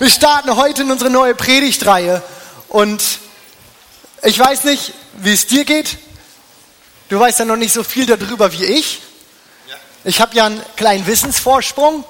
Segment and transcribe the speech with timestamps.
[0.00, 2.22] Wir starten heute in unsere neue Predigtreihe
[2.68, 3.02] und
[4.22, 5.98] ich weiß nicht, wie es dir geht.
[7.08, 9.00] Du weißt ja noch nicht so viel darüber wie ich.
[10.04, 12.04] Ich habe ja einen kleinen Wissensvorsprung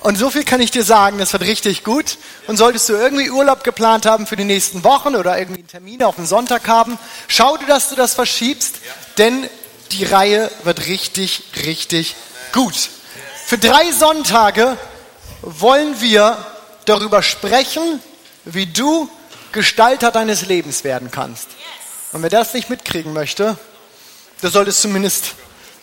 [0.00, 2.18] und so viel kann ich dir sagen, das wird richtig gut.
[2.48, 6.02] Und solltest du irgendwie Urlaub geplant haben für die nächsten Wochen oder irgendwie einen Termin
[6.02, 8.80] auf den Sonntag haben, schau dir, dass du das verschiebst,
[9.18, 9.48] denn
[9.92, 12.16] die Reihe wird richtig, richtig
[12.52, 12.74] gut.
[13.46, 14.76] Für drei Sonntage
[15.42, 16.36] wollen wir
[16.84, 18.00] darüber sprechen,
[18.44, 19.08] wie du
[19.52, 21.48] Gestalter deines Lebens werden kannst.
[22.12, 23.56] Und wer das nicht mitkriegen möchte,
[24.42, 25.34] der sollte es zumindest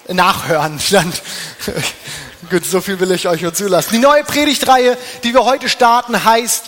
[0.07, 0.79] nachhören.
[0.91, 1.13] Dann,
[2.49, 3.89] gut, so viel will ich euch nur zulassen.
[3.91, 6.65] Die neue Predigtreihe, die wir heute starten, heißt,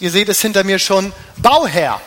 [0.00, 2.00] ihr seht es hinter mir schon, Bauherr.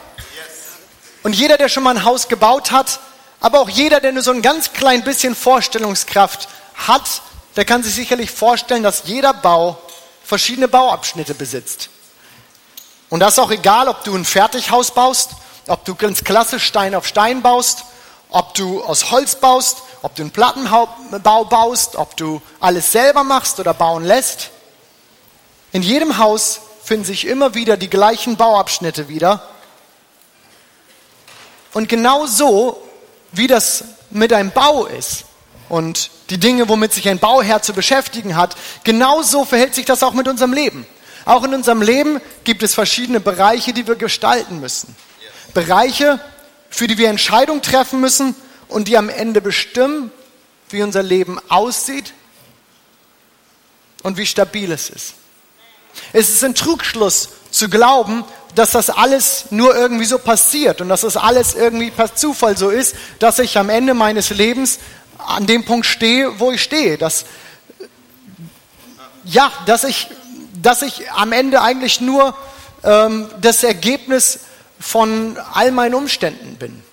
[1.24, 3.00] Und jeder, der schon mal ein Haus gebaut hat,
[3.40, 7.22] aber auch jeder, der nur so ein ganz klein bisschen Vorstellungskraft hat,
[7.56, 9.82] der kann sich sicherlich vorstellen, dass jeder Bau
[10.28, 11.90] verschiedene Bauabschnitte besitzt.
[13.10, 15.32] Und das ist auch egal, ob du ein Fertighaus baust,
[15.68, 17.86] ob du ganz klassisch Stein auf Stein baust,
[18.30, 23.62] ob du aus Holz baust, ob du einen Plattenbau baust, ob du alles selber machst
[23.62, 24.50] oder bauen lässt.
[25.72, 29.48] In jedem Haus finden sich immer wieder die gleichen Bauabschnitte wieder.
[31.74, 32.84] Und genau so,
[33.32, 35.24] wie das mit einem Bau ist,
[35.70, 40.14] und die Dinge, womit sich ein Bauherr zu beschäftigen hat, genauso verhält sich das auch
[40.14, 40.86] mit unserem Leben.
[41.26, 44.96] Auch in unserem Leben gibt es verschiedene Bereiche, die wir gestalten müssen.
[45.54, 46.20] Bereiche,
[46.70, 48.36] für die wir Entscheidungen treffen müssen
[48.70, 50.12] und die am Ende bestimmen,
[50.70, 52.14] wie unser Leben aussieht
[54.04, 55.14] und wie stabil es ist.
[56.14, 58.24] Es ist ein Trugschluss zu glauben,
[58.56, 62.70] dass das alles nur irgendwie so passiert und dass das alles irgendwie per Zufall so
[62.70, 64.80] ist, dass ich am Ende meines Lebens
[65.28, 66.98] an dem Punkt stehe, wo ich stehe.
[66.98, 67.26] Dass,
[69.26, 70.08] ja, dass ich,
[70.62, 72.36] dass ich am Ende eigentlich nur
[72.84, 74.40] ähm, das Ergebnis
[74.80, 76.84] von all meinen Umständen bin.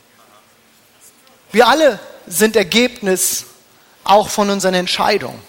[1.52, 3.44] Wir alle sind Ergebnis
[4.02, 5.40] auch von unseren Entscheidungen.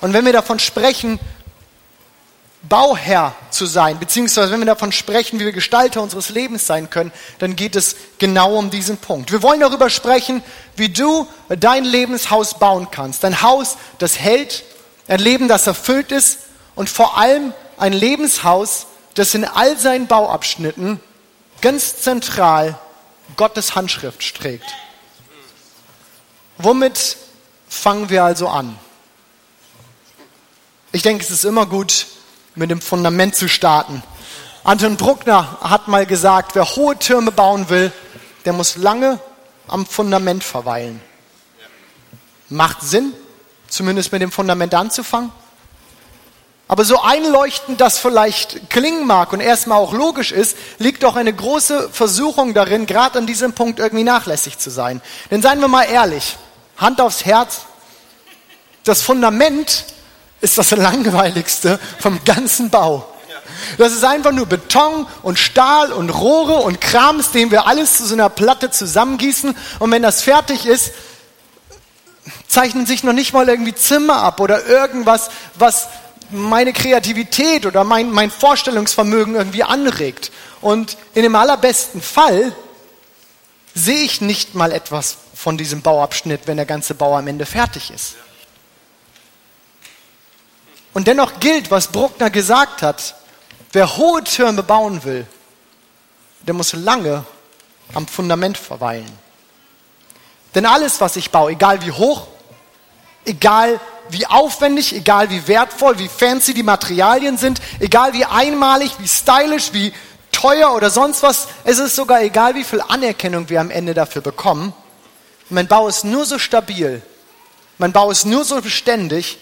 [0.00, 1.20] Und wenn wir davon sprechen,
[2.62, 7.10] Bauherr zu sein, beziehungsweise wenn wir davon sprechen, wie wir Gestalter unseres Lebens sein können,
[7.38, 9.32] dann geht es genau um diesen Punkt.
[9.32, 10.42] Wir wollen darüber sprechen,
[10.76, 13.24] wie du dein Lebenshaus bauen kannst.
[13.24, 14.62] Ein Haus, das hält,
[15.08, 16.40] ein Leben, das erfüllt ist
[16.74, 21.00] und vor allem ein Lebenshaus, das in all seinen Bauabschnitten
[21.62, 22.78] ganz zentral
[23.36, 24.66] Gottes Handschrift trägt.
[26.58, 27.16] Womit
[27.68, 28.78] fangen wir also an?
[30.92, 32.06] Ich denke, es ist immer gut,
[32.54, 34.02] mit dem Fundament zu starten.
[34.64, 37.92] Anton Bruckner hat mal gesagt, wer hohe Türme bauen will,
[38.44, 39.18] der muss lange
[39.68, 41.00] am Fundament verweilen.
[42.48, 43.12] Macht Sinn,
[43.68, 45.32] zumindest mit dem Fundament anzufangen.
[46.70, 51.32] Aber so einleuchtend das vielleicht klingen mag und erstmal auch logisch ist, liegt doch eine
[51.32, 55.00] große Versuchung darin, gerade an diesem Punkt irgendwie nachlässig zu sein.
[55.32, 56.36] Denn seien wir mal ehrlich,
[56.76, 57.62] Hand aufs Herz,
[58.84, 59.84] das Fundament
[60.40, 63.06] ist das langweiligste vom ganzen Bau.
[63.78, 68.06] Das ist einfach nur Beton und Stahl und Rohre und Krams, den wir alles zu
[68.06, 69.54] so einer Platte zusammengießen.
[69.78, 70.92] Und wenn das fertig ist,
[72.48, 75.88] zeichnen sich noch nicht mal irgendwie Zimmer ab oder irgendwas, was
[76.30, 80.30] meine Kreativität oder mein, mein Vorstellungsvermögen irgendwie anregt.
[80.60, 82.52] Und in dem allerbesten Fall
[83.74, 87.90] sehe ich nicht mal etwas von diesem Bauabschnitt, wenn der ganze Bau am Ende fertig
[87.90, 88.14] ist.
[90.92, 93.14] Und dennoch gilt, was Bruckner gesagt hat,
[93.72, 95.26] wer hohe Türme bauen will,
[96.42, 97.24] der muss lange
[97.94, 99.10] am Fundament verweilen.
[100.54, 102.26] Denn alles, was ich baue, egal wie hoch,
[103.24, 103.78] egal
[104.08, 109.72] wie aufwendig, egal wie wertvoll, wie fancy die Materialien sind, egal wie einmalig, wie stylisch,
[109.72, 109.92] wie
[110.32, 114.22] teuer oder sonst was, es ist sogar egal, wie viel Anerkennung wir am Ende dafür
[114.22, 114.72] bekommen.
[115.48, 117.02] Mein Bau ist nur so stabil,
[117.78, 119.38] mein Bau ist nur so beständig,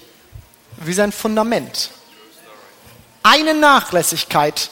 [0.84, 1.90] wie sein Fundament.
[3.22, 4.70] Eine Nachlässigkeit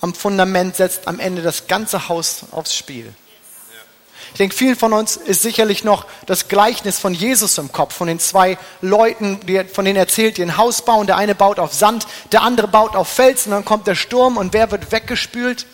[0.00, 3.14] am Fundament setzt am Ende das ganze Haus aufs Spiel.
[4.32, 8.08] Ich denke, vielen von uns ist sicherlich noch das Gleichnis von Jesus im Kopf, von
[8.08, 9.38] den zwei Leuten,
[9.72, 11.06] von denen erzählt, die ein Haus bauen.
[11.06, 14.52] Der eine baut auf Sand, der andere baut auf Felsen, dann kommt der Sturm und
[14.52, 15.66] wer wird weggespült?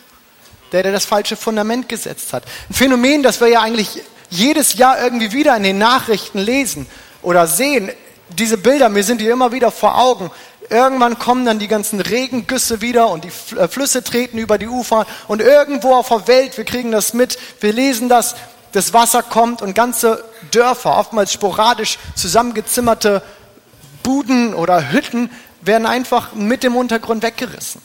[0.73, 2.45] Der, der das falsche Fundament gesetzt hat.
[2.69, 6.87] Ein Phänomen, das wir ja eigentlich jedes Jahr irgendwie wieder in den Nachrichten lesen
[7.23, 7.91] oder sehen
[8.39, 10.31] diese Bilder, mir sind die immer wieder vor Augen.
[10.69, 15.07] Irgendwann kommen dann die ganzen Regengüsse wieder und die äh, Flüsse treten über die Ufer
[15.27, 18.37] und irgendwo auf der Welt, wir kriegen das mit, wir lesen das,
[18.73, 23.23] das Wasser kommt und ganze Dörfer, oftmals sporadisch zusammengezimmerte
[24.05, 25.31] Buden oder Hütten
[25.61, 27.83] werden einfach mit dem Untergrund weggerissen.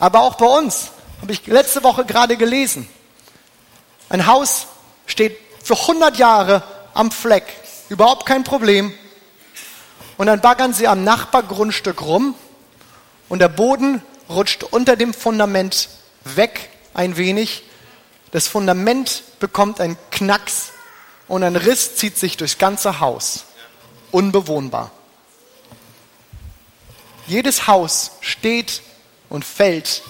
[0.00, 0.90] Aber auch bei uns,
[1.20, 2.88] habe ich letzte Woche gerade gelesen.
[4.08, 4.66] Ein Haus
[5.06, 6.62] steht für 100 Jahre
[6.94, 7.44] am Fleck,
[7.88, 8.92] überhaupt kein Problem.
[10.18, 12.34] Und dann baggern sie am Nachbargrundstück rum
[13.28, 15.88] und der Boden rutscht unter dem Fundament
[16.24, 17.62] weg ein wenig.
[18.32, 20.72] Das Fundament bekommt einen Knacks
[21.28, 23.44] und ein Riss zieht sich durchs ganze Haus.
[24.10, 24.90] Unbewohnbar.
[27.28, 28.82] Jedes Haus steht
[29.28, 30.02] und fällt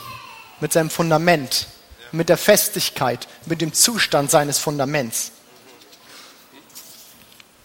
[0.61, 1.67] mit seinem Fundament,
[2.13, 5.33] mit der Festigkeit, mit dem Zustand seines Fundaments.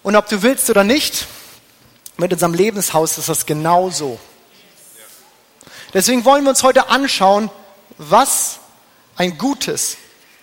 [0.01, 1.25] Und ob du willst oder nicht,
[2.17, 4.19] mit unserem Lebenshaus ist das genauso.
[5.93, 7.49] Deswegen wollen wir uns heute anschauen,
[7.97, 8.59] was
[9.15, 9.97] ein gutes,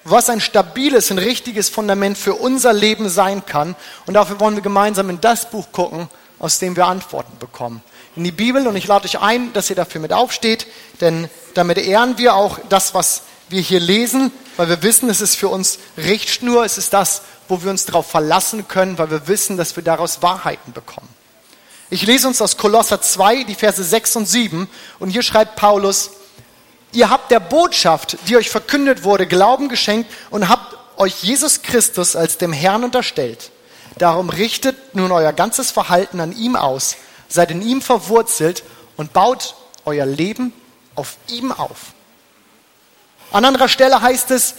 [0.04, 3.74] was ein stabiles, ein richtiges Fundament für unser Leben sein kann.
[4.06, 6.08] Und dafür wollen wir gemeinsam in das Buch gucken,
[6.38, 7.82] aus dem wir Antworten bekommen.
[8.16, 10.66] In die Bibel und ich lade euch ein, dass ihr dafür mit aufsteht,
[11.00, 15.36] denn damit ehren wir auch das, was wir hier lesen, weil wir wissen, es ist
[15.36, 19.56] für uns Richtschnur, es ist das, wo wir uns darauf verlassen können, weil wir wissen,
[19.56, 21.08] dass wir daraus Wahrheiten bekommen.
[21.92, 24.68] Ich lese uns aus Kolosser 2, die Verse 6 und 7.
[25.00, 26.10] Und hier schreibt Paulus,
[26.92, 32.14] ihr habt der Botschaft, die euch verkündet wurde, Glauben geschenkt und habt euch Jesus Christus
[32.14, 33.50] als dem Herrn unterstellt.
[33.98, 36.94] Darum richtet nun euer ganzes Verhalten an ihm aus,
[37.28, 38.62] seid in ihm verwurzelt
[38.96, 40.52] und baut euer Leben
[40.94, 41.92] auf ihm auf.
[43.32, 44.54] An anderer Stelle heißt es,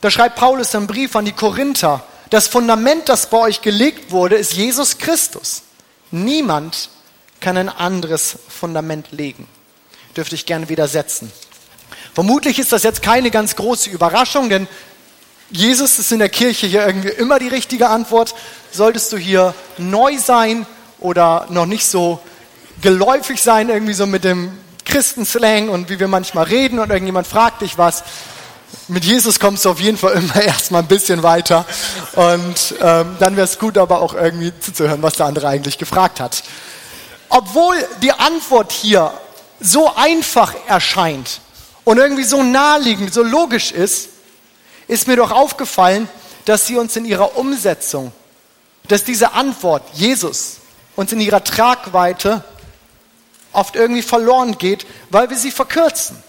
[0.00, 4.36] da schreibt Paulus im Brief an die Korinther, das Fundament, das bei euch gelegt wurde,
[4.36, 5.64] ist Jesus Christus.
[6.12, 6.90] Niemand
[7.40, 9.48] kann ein anderes Fundament legen.
[10.16, 11.32] Dürfte ich gerne widersetzen.
[12.14, 14.68] Vermutlich ist das jetzt keine ganz große Überraschung, denn
[15.50, 18.34] Jesus ist in der Kirche hier irgendwie immer die richtige Antwort.
[18.70, 20.66] Solltest du hier neu sein
[21.00, 22.20] oder noch nicht so
[22.80, 24.52] geläufig sein, irgendwie so mit dem
[24.84, 28.04] Christenslang und wie wir manchmal reden und irgendjemand fragt dich was,
[28.88, 31.64] mit Jesus kommst du auf jeden Fall immer erstmal ein bisschen weiter.
[32.14, 36.20] Und ähm, dann wäre es gut, aber auch irgendwie zuzuhören, was der andere eigentlich gefragt
[36.20, 36.42] hat.
[37.28, 39.12] Obwohl die Antwort hier
[39.60, 41.40] so einfach erscheint
[41.84, 44.08] und irgendwie so naheliegend, so logisch ist,
[44.88, 46.08] ist mir doch aufgefallen,
[46.44, 48.12] dass sie uns in ihrer Umsetzung,
[48.88, 50.56] dass diese Antwort, Jesus,
[50.96, 52.44] uns in ihrer Tragweite
[53.52, 56.22] oft irgendwie verloren geht, weil wir sie verkürzen.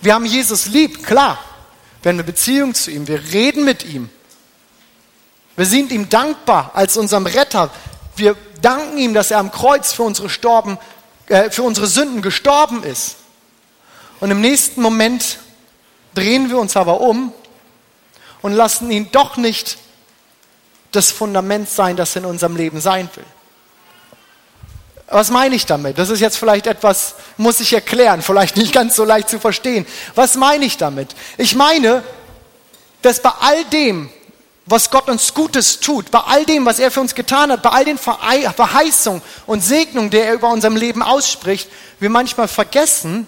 [0.00, 1.38] Wir haben Jesus lieb, klar.
[2.02, 3.08] Wir haben eine Beziehung zu ihm.
[3.08, 4.10] Wir reden mit ihm.
[5.56, 7.70] Wir sind ihm dankbar als unserem Retter.
[8.14, 10.78] Wir danken ihm, dass er am Kreuz für unsere, Storben,
[11.26, 13.16] äh, für unsere Sünden gestorben ist.
[14.20, 15.38] Und im nächsten Moment
[16.14, 17.32] drehen wir uns aber um
[18.42, 19.78] und lassen ihn doch nicht
[20.92, 23.24] das Fundament sein, das in unserem Leben sein will.
[25.10, 25.98] Was meine ich damit?
[25.98, 29.86] Das ist jetzt vielleicht etwas, muss ich erklären, vielleicht nicht ganz so leicht zu verstehen.
[30.14, 31.14] Was meine ich damit?
[31.38, 32.02] Ich meine,
[33.00, 34.10] dass bei all dem,
[34.66, 37.70] was Gott uns Gutes tut, bei all dem, was er für uns getan hat, bei
[37.70, 41.70] all den Verheißungen und Segnungen, die er über unserem Leben ausspricht,
[42.00, 43.26] wir manchmal vergessen,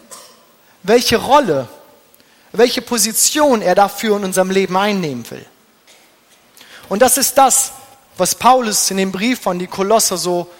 [0.83, 1.67] welche Rolle,
[2.53, 5.47] welche Position er dafür in unserem Leben einnehmen will.
[6.91, 7.73] Und das ist das,
[8.19, 10.51] was Paulus in dem Brief von die Kolosser so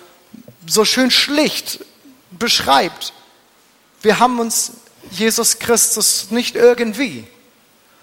[0.67, 1.85] so schön schlicht
[2.31, 3.13] beschreibt.
[4.03, 4.73] Wir haben uns
[5.11, 7.27] Jesus Christus nicht irgendwie,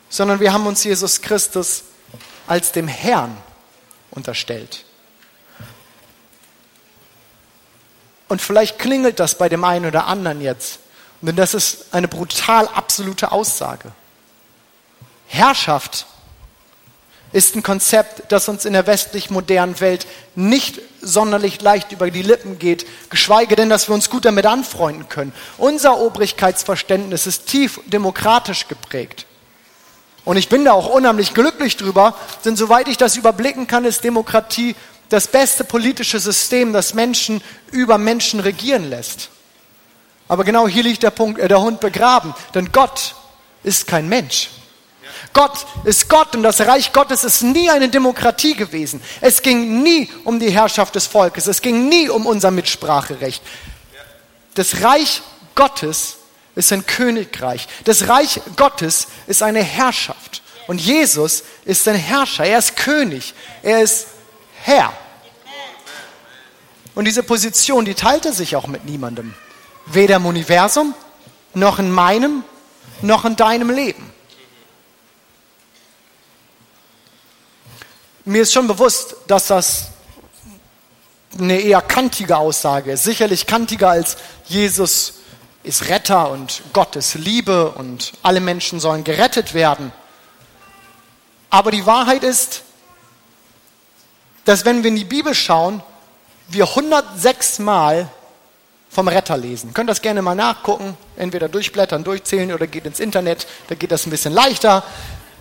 [0.09, 1.83] sondern wir haben uns Jesus Christus
[2.47, 3.35] als dem Herrn
[4.11, 4.85] unterstellt.
[8.27, 10.79] Und vielleicht klingelt das bei dem einen oder anderen jetzt,
[11.21, 13.91] denn das ist eine brutal absolute Aussage.
[15.27, 16.05] Herrschaft
[17.33, 22.21] ist ein Konzept, das uns in der westlich modernen Welt nicht sonderlich leicht über die
[22.21, 25.33] Lippen geht, geschweige denn, dass wir uns gut damit anfreunden können.
[25.57, 29.25] Unser Obrigkeitsverständnis ist tief demokratisch geprägt.
[30.25, 34.03] Und ich bin da auch unheimlich glücklich drüber, denn soweit ich das überblicken kann, ist
[34.03, 34.75] Demokratie
[35.09, 37.41] das beste politische System, das Menschen
[37.71, 39.29] über Menschen regieren lässt.
[40.27, 43.15] Aber genau hier liegt der Punkt, äh, der Hund begraben, denn Gott
[43.63, 44.49] ist kein Mensch.
[45.33, 49.01] Gott ist Gott und das Reich Gottes ist nie eine Demokratie gewesen.
[49.21, 51.47] Es ging nie um die Herrschaft des Volkes.
[51.47, 53.41] Es ging nie um unser Mitspracherecht.
[54.55, 55.21] Das Reich
[55.55, 56.17] Gottes
[56.55, 57.67] ist ein Königreich.
[57.83, 60.41] Das Reich Gottes ist eine Herrschaft.
[60.67, 62.45] Und Jesus ist ein Herrscher.
[62.45, 63.33] Er ist König.
[63.63, 64.07] Er ist
[64.63, 64.91] Herr.
[66.95, 69.35] Und diese Position, die teilt er sich auch mit niemandem.
[69.85, 70.95] Weder im Universum,
[71.53, 72.43] noch in meinem,
[73.01, 74.11] noch in deinem Leben.
[78.27, 79.87] Mir ist schon bewusst, dass das
[81.39, 83.05] eine eher kantige Aussage ist.
[83.05, 84.17] Sicherlich kantiger als
[84.47, 85.19] Jesus
[85.63, 89.93] ist Retter und Gott ist Liebe und alle Menschen sollen gerettet werden.
[91.49, 92.63] Aber die Wahrheit ist,
[94.43, 95.81] dass wenn wir in die Bibel schauen,
[96.49, 98.09] wir 106 Mal
[98.89, 99.73] vom Retter lesen.
[99.73, 104.05] Könnt das gerne mal nachgucken, entweder durchblättern, durchzählen oder geht ins Internet, da geht das
[104.05, 104.83] ein bisschen leichter.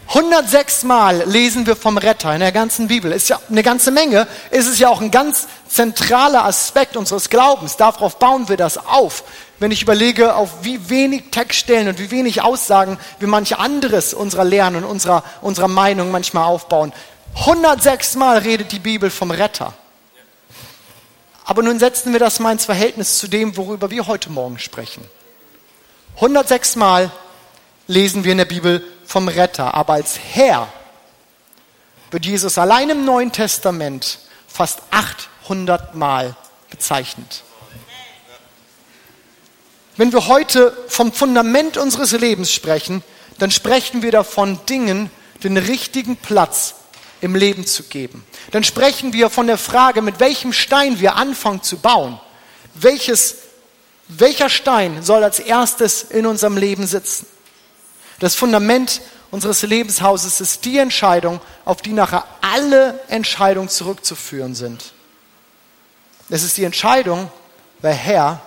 [0.08, 3.10] 106 Mal lesen wir vom Retter in der ganzen Bibel.
[3.10, 4.28] Ist ja eine ganze Menge.
[4.50, 7.76] Ist es ja auch ein ganz zentraler Aspekt unseres Glaubens.
[7.76, 9.24] Darauf bauen wir das auf.
[9.58, 14.44] Wenn ich überlege, auf wie wenig Textstellen und wie wenig Aussagen wir manche anderes unserer
[14.44, 16.92] Lehren und unserer, unserer Meinung manchmal aufbauen.
[17.34, 19.74] 106 Mal redet die Bibel vom Retter.
[21.44, 25.04] Aber nun setzen wir das mal ins Verhältnis zu dem, worüber wir heute Morgen sprechen.
[26.16, 27.10] 106 Mal
[27.88, 30.68] lesen wir in der Bibel vom Retter, aber als Herr
[32.10, 36.36] wird Jesus allein im Neuen Testament fast 800 Mal
[36.70, 37.42] bezeichnet.
[39.96, 43.02] Wenn wir heute vom Fundament unseres Lebens sprechen,
[43.38, 45.10] dann sprechen wir davon, Dingen
[45.42, 46.74] den richtigen Platz
[47.20, 48.24] im Leben zu geben.
[48.50, 52.20] Dann sprechen wir von der Frage, mit welchem Stein wir anfangen zu bauen.
[52.74, 53.36] Welches,
[54.08, 57.26] welcher Stein soll als erstes in unserem Leben sitzen?
[58.18, 64.92] Das Fundament unseres Lebenshauses ist die Entscheidung, auf die nachher alle Entscheidungen zurückzuführen sind.
[66.28, 67.30] Es ist die Entscheidung,
[67.80, 68.40] wer Herr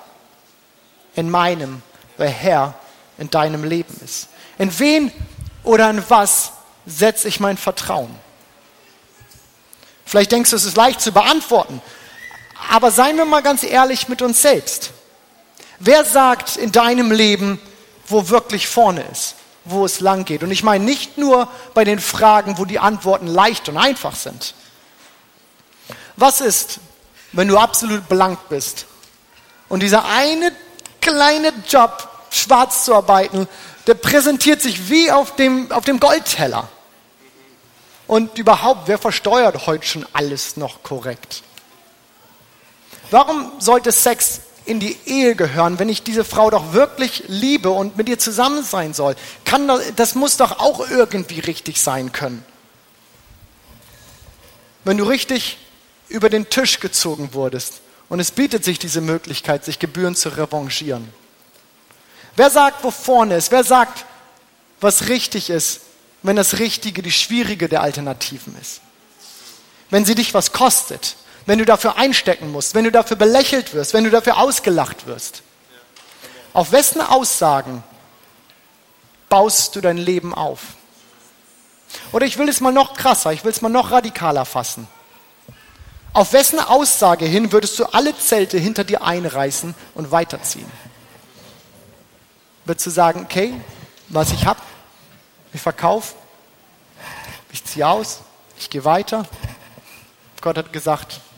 [1.15, 1.81] in meinem,
[2.17, 2.73] wer Herr
[3.17, 4.29] in deinem Leben ist.
[4.57, 5.11] In wen
[5.63, 6.51] oder in was
[6.85, 8.13] setze ich mein Vertrauen?
[10.05, 11.81] Vielleicht denkst du, es ist leicht zu beantworten.
[12.71, 14.91] Aber seien wir mal ganz ehrlich mit uns selbst.
[15.79, 17.61] Wer sagt in deinem Leben,
[18.07, 19.35] wo wirklich vorne ist,
[19.71, 20.43] wo es lang geht?
[20.43, 24.53] Und ich meine nicht nur bei den Fragen, wo die Antworten leicht und einfach sind.
[26.15, 26.79] Was ist,
[27.31, 28.85] wenn du absolut blank bist
[29.69, 30.51] und dieser eine
[31.01, 33.47] kleine Job, schwarz zu arbeiten,
[33.87, 36.67] der präsentiert sich wie auf dem, auf dem Goldteller?
[38.07, 41.43] Und überhaupt, wer versteuert heute schon alles noch korrekt?
[43.11, 47.97] Warum sollte Sex in die Ehe gehören, wenn ich diese Frau doch wirklich liebe und
[47.97, 49.15] mit ihr zusammen sein soll?
[49.45, 52.43] Kann das, das muss doch auch irgendwie richtig sein können.
[54.83, 55.57] Wenn du richtig
[56.07, 61.09] über den Tisch gezogen wurdest und es bietet sich diese Möglichkeit, sich Gebühren zu revanchieren.
[62.35, 63.51] Wer sagt, wo vorne ist?
[63.51, 64.05] Wer sagt,
[64.79, 65.81] was richtig ist?
[66.21, 68.81] wenn das Richtige die schwierige der Alternativen ist.
[69.89, 71.15] Wenn sie dich was kostet,
[71.49, 75.41] wenn du dafür einstecken musst, wenn du dafür belächelt wirst, wenn du dafür ausgelacht wirst.
[76.53, 77.83] Auf wessen Aussagen
[79.29, 80.59] baust du dein Leben auf?
[82.11, 84.87] Oder ich will es mal noch krasser, ich will es mal noch radikaler fassen.
[86.13, 90.71] Auf wessen Aussage hin würdest du alle Zelte hinter dir einreißen und weiterziehen?
[92.65, 93.59] Würdest du sagen, okay,
[94.07, 94.61] was ich habe,
[95.51, 96.13] ich verkaufe,
[97.51, 98.19] ich ziehe aus,
[98.59, 99.25] ich gehe weiter.
[100.41, 101.28] Gott hat gesagt, es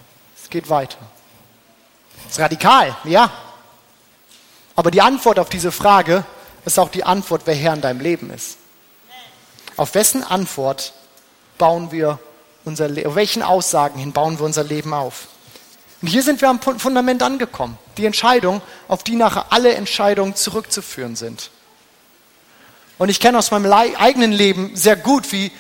[0.52, 0.98] geht weiter.
[2.26, 3.32] Das ist radikal, ja.
[4.76, 6.24] Aber die Antwort auf diese Frage
[6.66, 8.58] ist auch die Antwort, wer Herr in deinem Leben ist.
[9.78, 10.94] Auf wessen Antwort
[11.58, 12.20] bauen wir
[12.66, 15.28] unser Leben, auf welchen Aussagen hin bauen wir unser Leben auf?
[16.02, 17.78] Und hier sind wir am Fundament angekommen.
[17.98, 21.52] Die Entscheidung, auf die nachher alle Entscheidungen zurückzuführen sind.
[22.98, 25.52] Und ich kenne aus meinem eigenen Leben sehr gut, wie,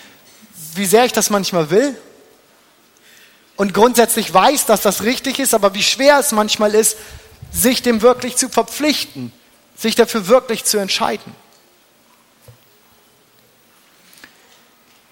[0.75, 1.95] wie sehr ich das manchmal will.
[3.55, 6.97] Und grundsätzlich weiß, dass das richtig ist, aber wie schwer es manchmal ist,
[7.51, 9.31] sich dem wirklich zu verpflichten,
[9.75, 11.35] sich dafür wirklich zu entscheiden.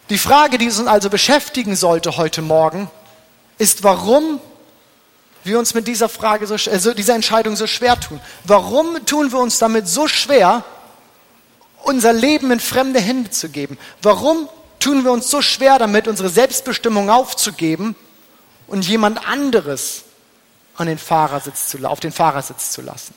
[0.10, 2.90] Die Frage, die uns also beschäftigen sollte heute Morgen,
[3.60, 4.42] ist, warum
[5.44, 8.20] wir uns mit dieser Frage, so, also dieser Entscheidung so schwer tun.
[8.46, 10.64] Warum tun wir uns damit so schwer,
[11.84, 13.78] unser Leben in fremde Hände zu geben.
[14.02, 17.96] Warum tun wir uns so schwer damit, unsere Selbstbestimmung aufzugeben
[18.70, 20.04] und jemand anderes
[20.76, 23.14] an den Fahrersitz zu, auf den Fahrersitz zu lassen?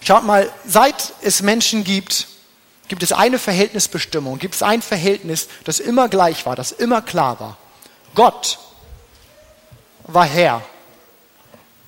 [0.00, 2.28] Schaut mal, seit es Menschen gibt,
[2.88, 7.40] gibt es eine Verhältnisbestimmung, gibt es ein Verhältnis, das immer gleich war, das immer klar
[7.40, 7.56] war.
[8.14, 8.58] Gott
[10.02, 10.62] war Herr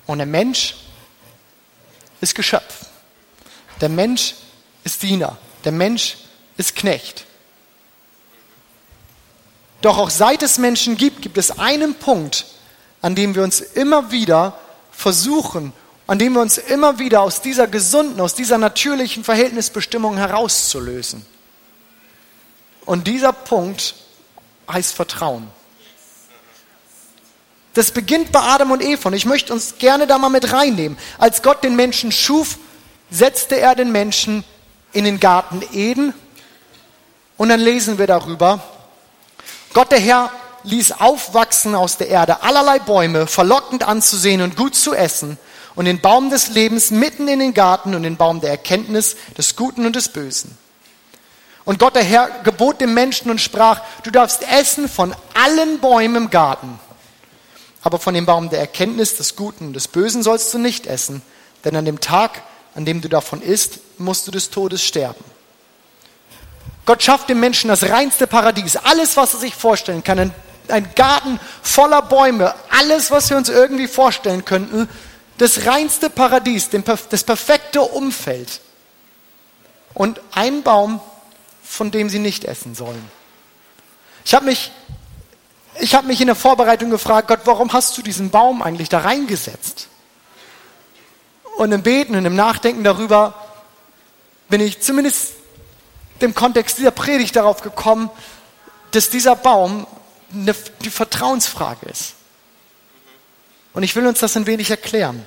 [0.07, 0.75] und der Mensch
[2.19, 2.87] ist Geschöpf.
[3.81, 4.33] Der Mensch
[4.83, 6.17] ist Diener, der Mensch
[6.57, 7.26] ist Knecht.
[9.81, 12.45] Doch auch seit es Menschen gibt, gibt es einen Punkt,
[13.01, 14.57] an dem wir uns immer wieder
[14.91, 15.73] versuchen,
[16.07, 21.25] an dem wir uns immer wieder aus dieser gesunden, aus dieser natürlichen Verhältnisbestimmung herauszulösen.
[22.85, 23.95] Und dieser Punkt
[24.71, 25.47] heißt Vertrauen.
[27.73, 30.97] Das beginnt bei Adam und Eva und ich möchte uns gerne da mal mit reinnehmen.
[31.19, 32.57] Als Gott den Menschen schuf,
[33.11, 34.43] setzte er den Menschen
[34.93, 36.13] in den Garten Eden
[37.35, 38.63] und dann lesen wir darüber,
[39.77, 40.31] Gott der Herr
[40.63, 45.37] ließ aufwachsen aus der Erde allerlei Bäume, verlockend anzusehen und gut zu essen,
[45.75, 49.55] und den Baum des Lebens mitten in den Garten und den Baum der Erkenntnis des
[49.55, 50.57] Guten und des Bösen.
[51.63, 56.23] Und Gott der Herr gebot dem Menschen und sprach, du darfst essen von allen Bäumen
[56.23, 56.79] im Garten,
[57.83, 61.21] aber von dem Baum der Erkenntnis des Guten und des Bösen sollst du nicht essen,
[61.65, 62.41] denn an dem Tag,
[62.73, 65.23] an dem du davon isst, musst du des Todes sterben.
[66.87, 70.33] Gott schafft dem Menschen das reinste Paradies, alles, was er sich vorstellen kann, ein,
[70.69, 74.87] ein Garten voller Bäume, alles, was wir uns irgendwie vorstellen könnten,
[75.37, 76.69] das reinste Paradies,
[77.09, 78.61] das perfekte Umfeld.
[79.93, 81.01] Und ein Baum,
[81.61, 83.11] von dem sie nicht essen sollen.
[84.23, 84.71] Ich habe mich,
[85.81, 88.99] ich hab mich in der Vorbereitung gefragt, Gott, warum hast du diesen Baum eigentlich da
[88.99, 89.89] reingesetzt?
[91.57, 93.33] Und im Beten und im Nachdenken darüber
[94.47, 95.36] bin ich zumindest
[96.23, 98.09] im Kontext dieser Predigt darauf gekommen,
[98.91, 99.87] dass dieser Baum
[100.33, 102.13] eine, die Vertrauensfrage ist.
[103.73, 105.25] Und ich will uns das ein wenig erklären.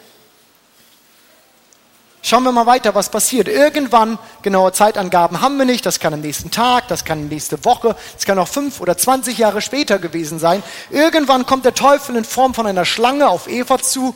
[2.23, 3.49] Schauen wir mal weiter, was passiert.
[3.49, 7.97] Irgendwann, genaue Zeitangaben haben wir nicht, das kann am nächsten Tag, das kann nächste Woche,
[8.15, 10.63] das kann auch fünf oder zwanzig Jahre später gewesen sein.
[10.91, 14.15] Irgendwann kommt der Teufel in Form von einer Schlange auf Eva zu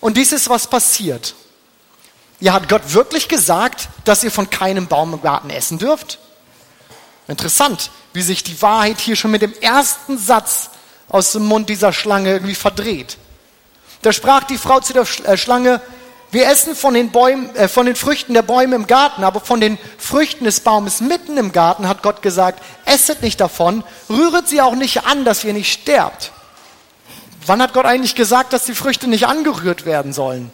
[0.00, 1.34] und dies ist, was passiert.
[2.40, 6.18] Ja, hat Gott wirklich gesagt, dass ihr von keinem Baum im Garten essen dürft?
[7.28, 10.70] Interessant, wie sich die Wahrheit hier schon mit dem ersten Satz
[11.08, 13.18] aus dem Mund dieser Schlange irgendwie verdreht.
[14.02, 15.80] Da sprach die Frau zu der äh, Schlange,
[16.32, 19.60] wir essen von den, Bäumen, äh, von den Früchten der Bäume im Garten, aber von
[19.60, 24.60] den Früchten des Baumes mitten im Garten hat Gott gesagt, esset nicht davon, rühret sie
[24.60, 26.32] auch nicht an, dass ihr nicht sterbt.
[27.46, 30.50] Wann hat Gott eigentlich gesagt, dass die Früchte nicht angerührt werden sollen?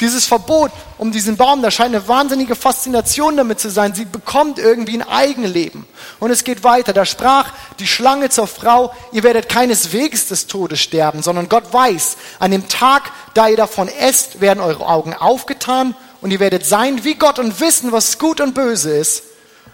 [0.00, 3.94] Dieses Verbot um diesen Baum, da scheint eine wahnsinnige Faszination damit zu sein.
[3.94, 5.86] Sie bekommt irgendwie ein Eigenleben.
[6.18, 6.92] Und es geht weiter.
[6.92, 12.16] Da sprach die Schlange zur Frau, ihr werdet keineswegs des Todes sterben, sondern Gott weiß,
[12.38, 17.04] an dem Tag, da ihr davon esst, werden eure Augen aufgetan und ihr werdet sein
[17.04, 19.24] wie Gott und wissen, was gut und böse ist.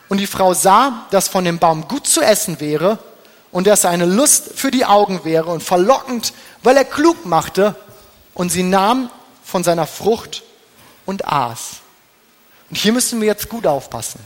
[0.08, 2.98] Und die Frau sah, dass von dem Baum gut zu essen wäre
[3.52, 7.74] und dass er eine Lust für die Augen wäre und verlockend, weil er klug machte.
[8.34, 9.10] Und sie nahm
[9.48, 10.42] von seiner Frucht
[11.06, 11.76] und aß.
[12.68, 14.20] Und hier müssen wir jetzt gut aufpassen.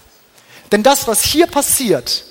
[0.72, 2.24] Denn das, was hier passiert,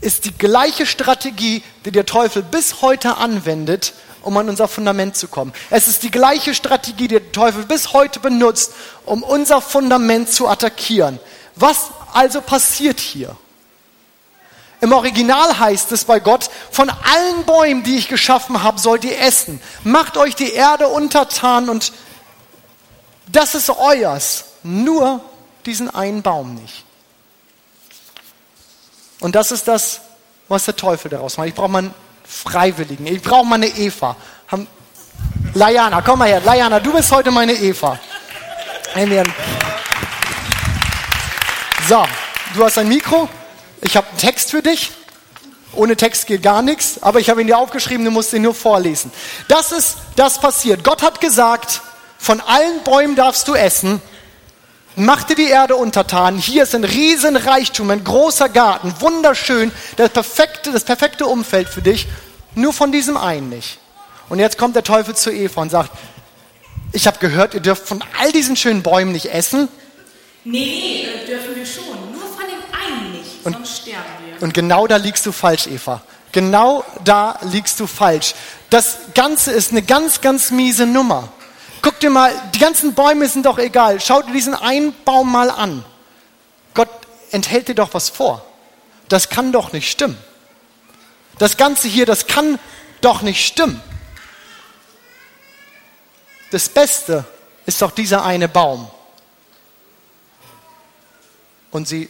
[0.00, 5.26] ist die gleiche Strategie, die der Teufel bis heute anwendet, um an unser Fundament zu
[5.26, 5.52] kommen.
[5.70, 10.46] Es ist die gleiche Strategie, die der Teufel bis heute benutzt, um unser Fundament zu
[10.46, 11.18] attackieren.
[11.56, 13.36] Was also passiert hier?
[14.82, 19.16] Im Original heißt es bei Gott, von allen Bäumen, die ich geschaffen habe, sollt ihr
[19.20, 19.62] essen.
[19.84, 21.92] Macht euch die Erde untertan und
[23.28, 24.46] das ist euers.
[24.64, 25.20] Nur
[25.66, 26.84] diesen einen Baum nicht.
[29.20, 30.00] Und das ist das,
[30.48, 31.46] was der Teufel daraus macht.
[31.46, 33.06] Ich brauche mal einen Freiwilligen.
[33.06, 34.16] Ich brauche mal eine Eva.
[35.54, 36.40] Layana, komm mal her.
[36.44, 38.00] Layana, du bist heute meine Eva.
[41.88, 42.04] So,
[42.54, 43.28] du hast ein Mikro.
[43.82, 44.90] Ich habe einen Text für dich.
[45.74, 48.54] Ohne Text geht gar nichts, aber ich habe ihn dir aufgeschrieben, du musst ihn nur
[48.54, 49.10] vorlesen.
[49.48, 50.84] Das ist das passiert.
[50.84, 51.80] Gott hat gesagt,
[52.18, 54.00] von allen Bäumen darfst du essen.
[54.94, 56.36] Mach dir die Erde untertan.
[56.36, 62.06] Hier ist ein Riesenreichtum, ein großer Garten, wunderschön, das perfekte, das perfekte Umfeld für dich.
[62.54, 63.78] Nur von diesem einen nicht.
[64.28, 65.90] Und jetzt kommt der Teufel zu Eva und sagt,
[66.92, 69.68] ich habe gehört, ihr dürft von all diesen schönen Bäumen nicht essen.
[70.44, 72.12] Nee, dürfen wir schon.
[72.12, 73.56] Nur von dem einen nicht, und.
[74.40, 76.02] Und genau da liegst du falsch, Eva.
[76.32, 78.34] Genau da liegst du falsch.
[78.70, 81.28] Das Ganze ist eine ganz, ganz miese Nummer.
[81.82, 84.00] Guck dir mal, die ganzen Bäume sind doch egal.
[84.00, 85.84] Schau dir diesen einen Baum mal an.
[86.74, 86.88] Gott
[87.32, 88.44] enthält dir doch was vor.
[89.08, 90.16] Das kann doch nicht stimmen.
[91.38, 92.58] Das Ganze hier, das kann
[93.00, 93.82] doch nicht stimmen.
[96.50, 97.24] Das Beste
[97.66, 98.90] ist doch dieser eine Baum.
[101.70, 102.08] Und, sie,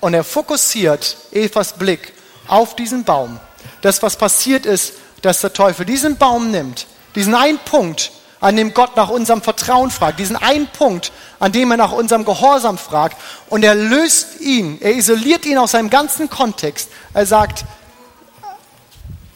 [0.00, 2.12] und er fokussiert Evas Blick
[2.48, 3.38] auf diesen Baum.
[3.82, 8.72] Das, was passiert ist, dass der Teufel diesen Baum nimmt, diesen einen Punkt, an dem
[8.72, 13.16] Gott nach unserem Vertrauen fragt, diesen einen Punkt, an dem er nach unserem Gehorsam fragt,
[13.50, 16.88] und er löst ihn, er isoliert ihn aus seinem ganzen Kontext.
[17.12, 17.64] Er sagt,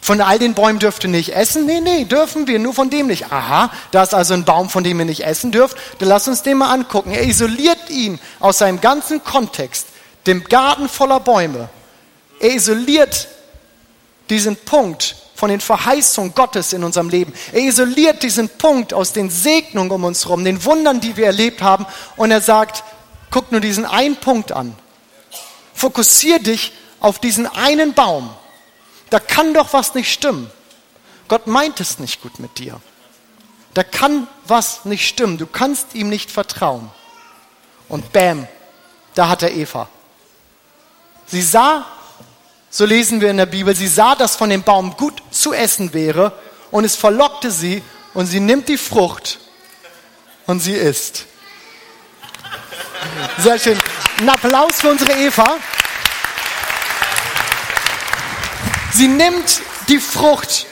[0.00, 1.64] von all den Bäumen dürft ihr nicht essen?
[1.64, 3.33] Nee, nee, dürfen wir, nur von dem nicht.
[3.33, 5.79] Aha, da ist also ein Baum, von dem ihr nicht essen dürft.
[5.98, 7.11] Dann lasst uns den mal angucken.
[7.11, 9.87] Er isoliert ihn aus seinem ganzen Kontext,
[10.26, 11.68] dem Garten voller Bäume.
[12.40, 13.28] Er isoliert
[14.30, 17.32] diesen Punkt von den Verheißungen Gottes in unserem Leben.
[17.52, 21.60] Er isoliert diesen Punkt aus den Segnungen um uns herum, den Wundern, die wir erlebt
[21.62, 21.87] haben.
[22.16, 22.84] Und er sagt,
[23.30, 24.74] guck nur diesen einen Punkt an.
[25.74, 28.30] Fokussier dich auf diesen einen Baum.
[29.10, 30.50] Da kann doch was nicht stimmen.
[31.28, 32.80] Gott meint es nicht gut mit dir.
[33.74, 35.37] Da kann was nicht stimmen.
[35.37, 36.90] Du kannst ihm nicht vertrauen.
[37.88, 38.46] Und bam,
[39.14, 39.88] da hat er Eva.
[41.26, 41.87] Sie sah,
[42.70, 45.94] so lesen wir in der Bibel, sie sah, dass von dem Baum gut zu essen
[45.94, 46.32] wäre
[46.70, 47.82] und es verlockte sie
[48.14, 49.38] und sie nimmt die Frucht
[50.46, 51.26] und sie isst.
[53.38, 53.78] Sehr schön.
[54.18, 55.56] Ein Applaus für unsere Eva.
[58.92, 60.66] Sie nimmt die Frucht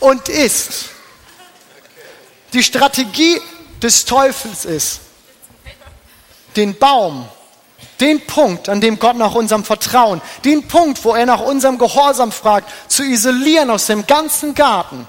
[0.00, 0.86] und isst.
[2.52, 3.40] Die Strategie
[3.82, 5.00] des Teufels ist,
[6.56, 7.28] den Baum,
[8.00, 12.32] den Punkt, an dem Gott nach unserem Vertrauen, den Punkt, wo er nach unserem Gehorsam
[12.32, 15.08] fragt, zu isolieren aus dem ganzen Garten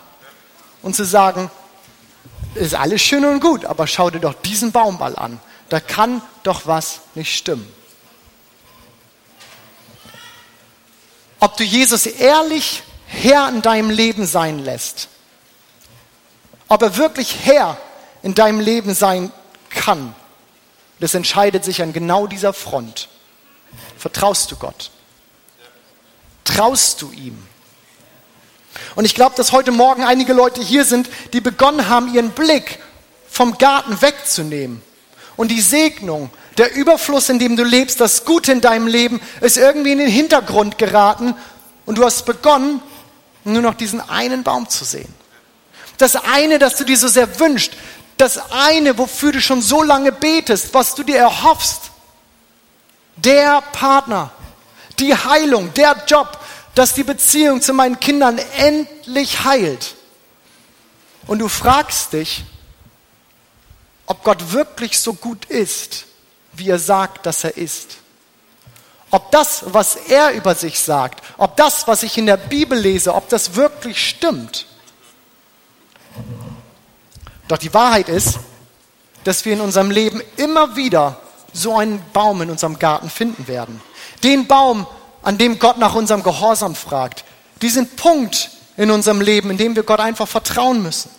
[0.82, 1.52] und zu sagen,
[2.56, 5.39] ist alles schön und gut, aber schau dir doch diesen Baum mal an.
[5.69, 7.67] Da kann doch was nicht stimmen.
[11.39, 15.08] Ob du Jesus ehrlich Herr in deinem Leben sein lässt,
[16.67, 17.78] ob er wirklich Herr
[18.23, 19.32] in deinem Leben sein
[19.69, 20.15] kann,
[20.99, 23.10] das entscheidet sich an genau dieser Front.
[23.97, 24.91] Vertraust du Gott?
[26.43, 27.38] Traust du ihm?
[28.95, 32.79] Und ich glaube, dass heute Morgen einige Leute hier sind, die begonnen haben, ihren Blick
[33.29, 34.81] vom Garten wegzunehmen.
[35.36, 39.57] Und die Segnung, der Überfluss, in dem du lebst, das Gute in deinem Leben, ist
[39.57, 41.36] irgendwie in den Hintergrund geraten.
[41.86, 42.81] Und du hast begonnen,
[43.43, 45.13] nur noch diesen einen Baum zu sehen.
[45.97, 47.73] Das eine, das du dir so sehr wünschst,
[48.17, 51.91] das eine, wofür du schon so lange betest, was du dir erhoffst,
[53.15, 54.32] der Partner,
[54.99, 56.39] die Heilung, der Job,
[56.75, 59.95] dass die Beziehung zu meinen Kindern endlich heilt.
[61.25, 62.43] Und du fragst dich,
[64.06, 66.06] ob Gott wirklich so gut ist,
[66.53, 67.97] wie er sagt, dass er ist.
[69.10, 73.13] Ob das, was er über sich sagt, ob das, was ich in der Bibel lese,
[73.13, 74.65] ob das wirklich stimmt.
[77.47, 78.39] Doch die Wahrheit ist,
[79.23, 81.19] dass wir in unserem Leben immer wieder
[81.53, 83.81] so einen Baum in unserem Garten finden werden.
[84.23, 84.86] Den Baum,
[85.21, 87.23] an dem Gott nach unserem Gehorsam fragt.
[87.62, 91.10] Diesen Punkt in unserem Leben, in dem wir Gott einfach vertrauen müssen.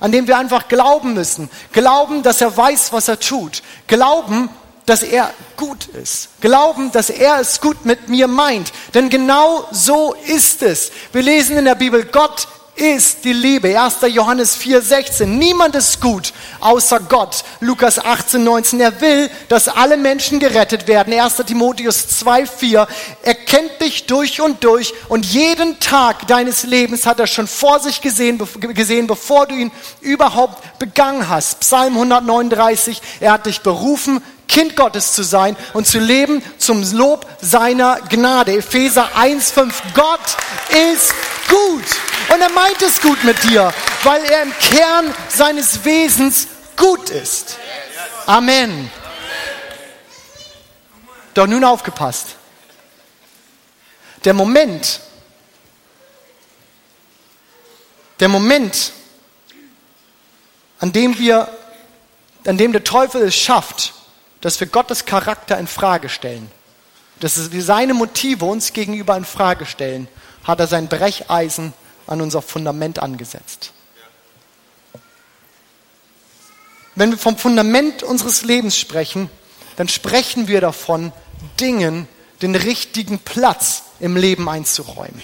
[0.00, 1.50] An dem wir einfach glauben müssen.
[1.72, 3.62] Glauben, dass er weiß, was er tut.
[3.86, 4.48] Glauben,
[4.86, 6.28] dass er gut ist.
[6.40, 8.72] Glauben, dass er es gut mit mir meint.
[8.94, 10.92] Denn genau so ist es.
[11.12, 13.80] Wir lesen in der Bibel, Gott ist die Liebe.
[13.80, 13.96] 1.
[14.08, 15.38] Johannes 4, 16.
[15.38, 17.42] Niemand ist gut außer Gott.
[17.60, 18.80] Lukas 18, 19.
[18.80, 21.18] Er will, dass alle Menschen gerettet werden.
[21.18, 21.36] 1.
[21.46, 22.86] Timotheus 2, 4.
[23.22, 27.80] Er kennt dich durch und durch und jeden Tag deines Lebens hat er schon vor
[27.80, 31.60] sich gesehen, gesehen, bevor du ihn überhaupt begangen hast.
[31.60, 33.00] Psalm 139.
[33.20, 38.58] Er hat dich berufen, Kind Gottes zu sein und zu leben zum Lob seiner Gnade.
[38.58, 39.72] Epheser 1,5.
[39.94, 40.36] Gott
[40.92, 41.12] ist
[41.48, 42.15] gut.
[42.32, 47.56] Und er meint es gut mit dir, weil er im Kern seines Wesens gut ist.
[48.26, 48.90] Amen.
[51.34, 52.36] Doch nun aufgepasst.
[54.24, 55.00] Der Moment,
[58.18, 58.92] der Moment,
[60.80, 61.48] an dem wir,
[62.44, 63.94] an dem der Teufel es schafft,
[64.40, 66.50] dass wir Gottes Charakter in Frage stellen,
[67.20, 70.08] dass wir seine Motive uns gegenüber in Frage stellen,
[70.44, 71.72] hat er sein Brecheisen
[72.06, 73.72] an unser Fundament angesetzt.
[76.94, 79.30] Wenn wir vom Fundament unseres Lebens sprechen,
[79.76, 81.12] dann sprechen wir davon,
[81.60, 82.08] Dingen
[82.40, 85.22] den richtigen Platz im Leben einzuräumen.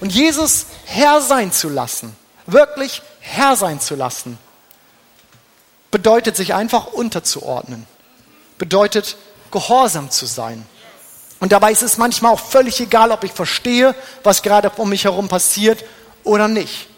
[0.00, 2.14] Und Jesus Herr sein zu lassen,
[2.46, 4.38] wirklich Herr sein zu lassen,
[5.90, 7.86] bedeutet sich einfach unterzuordnen
[8.58, 9.16] bedeutet,
[9.50, 10.66] gehorsam zu sein.
[11.40, 15.04] Und dabei ist es manchmal auch völlig egal, ob ich verstehe, was gerade um mich
[15.04, 15.84] herum passiert
[16.24, 16.88] oder nicht.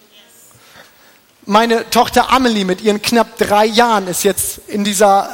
[1.46, 5.28] Meine Tochter Amelie mit ihren knapp drei Jahren ist jetzt in dieser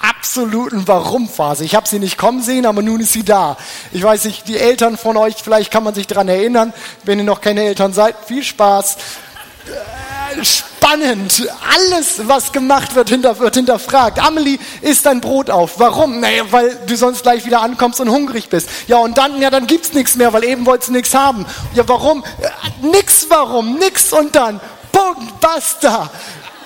[0.00, 1.64] absoluten Warum-Phase.
[1.64, 3.56] Ich habe sie nicht kommen sehen, aber nun ist sie da.
[3.92, 6.72] Ich weiß nicht, die Eltern von euch, vielleicht kann man sich daran erinnern,
[7.04, 8.16] wenn ihr noch keine Eltern seid.
[8.26, 8.96] Viel Spaß
[10.92, 11.48] spannend.
[11.74, 14.18] Alles, was gemacht wird, hinter, wird hinterfragt.
[14.18, 15.78] Amelie isst dein Brot auf.
[15.78, 16.20] Warum?
[16.20, 18.68] Naja, weil du sonst gleich wieder ankommst und hungrig bist.
[18.88, 21.46] Ja, und dann, ja, dann gibt's nichts mehr, weil eben wolltest du nichts haben.
[21.74, 22.24] Ja, warum?
[22.40, 24.60] Äh, nix warum, nix und dann.
[24.90, 26.10] Punkt, basta.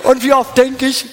[0.02, 1.06] Und wie oft denke ich,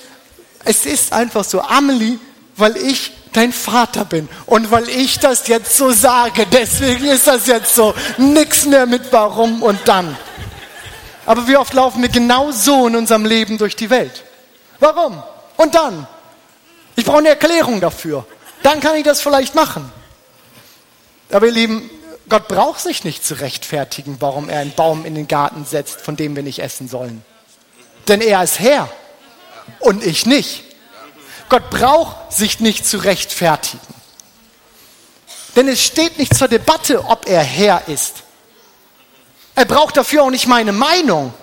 [0.65, 2.19] es ist einfach so, Amelie,
[2.55, 7.47] weil ich dein Vater bin und weil ich das jetzt so sage, deswegen ist das
[7.47, 7.93] jetzt so.
[8.17, 10.15] Nix mehr mit warum und dann.
[11.25, 14.23] Aber wie oft laufen wir genau so in unserem Leben durch die Welt?
[14.79, 15.21] Warum?
[15.57, 16.07] Und dann?
[16.95, 18.25] Ich brauche eine Erklärung dafür.
[18.61, 19.91] Dann kann ich das vielleicht machen.
[21.31, 21.89] Aber ihr Lieben,
[22.29, 26.15] Gott braucht sich nicht zu rechtfertigen, warum er einen Baum in den Garten setzt, von
[26.15, 27.23] dem wir nicht essen sollen.
[28.07, 28.89] Denn er ist Herr
[29.79, 30.63] und ich nicht.
[31.49, 33.93] Gott braucht sich nicht zu rechtfertigen.
[35.55, 38.22] Denn es steht nicht zur Debatte, ob er Herr ist.
[39.55, 41.33] Er braucht dafür auch nicht meine Meinung.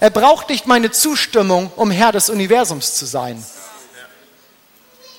[0.00, 3.44] Er braucht nicht meine Zustimmung, um Herr des Universums zu sein.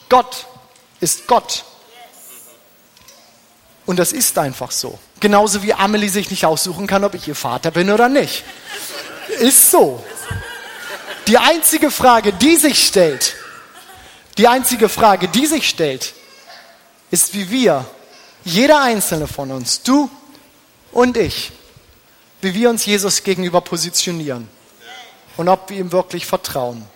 [0.09, 0.45] Gott
[0.99, 1.63] ist Gott.
[3.85, 4.99] Und das ist einfach so.
[5.19, 8.43] Genauso wie Amelie sich nicht aussuchen kann, ob ich ihr Vater bin oder nicht.
[9.39, 10.03] Ist so.
[11.27, 13.35] Die einzige Frage, die sich stellt,
[14.37, 16.13] die einzige Frage, die sich stellt,
[17.09, 17.85] ist, wie wir,
[18.43, 20.09] jeder einzelne von uns, du
[20.95, 21.51] und ich,
[22.39, 24.47] wie wir uns Jesus gegenüber positionieren
[25.35, 26.87] und ob wir ihm wirklich vertrauen.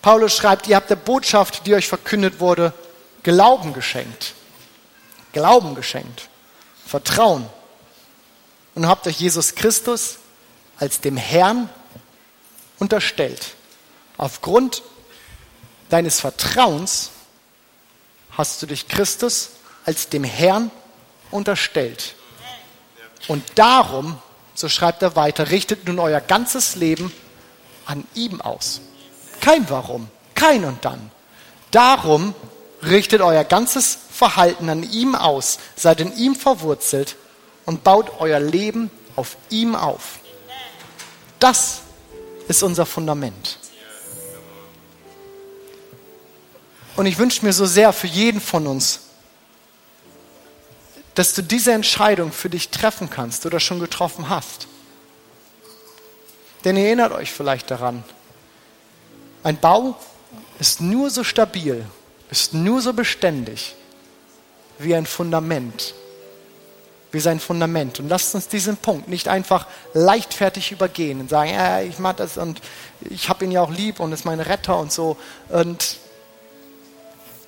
[0.00, 2.72] Paulus schreibt, ihr habt der Botschaft, die euch verkündet wurde,
[3.22, 4.32] Glauben geschenkt.
[5.32, 6.28] Glauben geschenkt.
[6.86, 7.46] Vertrauen.
[8.74, 10.16] Und habt euch Jesus Christus
[10.78, 11.68] als dem Herrn
[12.78, 13.54] unterstellt.
[14.16, 14.82] Aufgrund
[15.90, 17.10] deines Vertrauens
[18.30, 19.50] hast du dich Christus
[19.84, 20.70] als dem Herrn
[21.30, 22.14] unterstellt.
[23.28, 24.18] Und darum,
[24.54, 27.12] so schreibt er weiter, richtet nun euer ganzes Leben
[27.86, 28.80] an ihm aus.
[29.40, 31.10] Kein Warum, kein und dann.
[31.70, 32.34] Darum
[32.82, 37.16] richtet euer ganzes Verhalten an ihm aus, seid in ihm verwurzelt
[37.66, 40.18] und baut euer Leben auf ihm auf.
[41.38, 41.80] Das
[42.48, 43.58] ist unser Fundament.
[46.96, 49.00] Und ich wünsche mir so sehr für jeden von uns,
[51.14, 54.66] dass du diese Entscheidung für dich treffen kannst oder schon getroffen hast.
[56.64, 58.02] Denn ihr erinnert euch vielleicht daran,
[59.42, 59.96] ein Bau
[60.58, 61.84] ist nur so stabil,
[62.30, 63.76] ist nur so beständig
[64.78, 65.94] wie ein Fundament.
[67.12, 68.00] Wie sein Fundament.
[68.00, 72.38] Und lasst uns diesen Punkt nicht einfach leichtfertig übergehen und sagen, ja, ich mach das
[72.38, 72.60] und
[73.08, 75.16] ich habe ihn ja auch lieb und ist mein Retter und so.
[75.48, 75.98] Und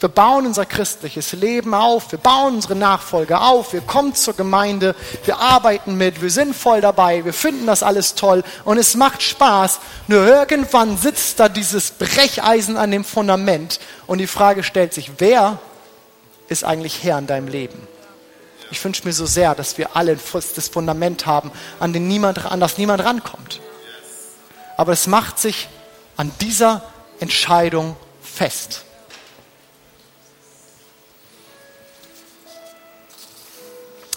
[0.01, 4.95] wir bauen unser christliches Leben auf, wir bauen unsere Nachfolger auf, wir kommen zur Gemeinde,
[5.25, 9.23] wir arbeiten mit, wir sind voll dabei, wir finden das alles toll und es macht
[9.23, 9.81] Spaß.
[10.09, 15.59] Nur irgendwann sitzt da dieses Brecheisen an dem Fundament und die Frage stellt sich, wer
[16.49, 17.89] ist eigentlich Herr in deinem Leben?
[18.71, 22.61] Ich wünsche mir so sehr, dass wir alle das Fundament haben, an, den niemand, an
[22.61, 23.61] das niemand rankommt.
[24.77, 25.69] Aber es macht sich
[26.17, 26.83] an dieser
[27.21, 28.85] Entscheidung fest.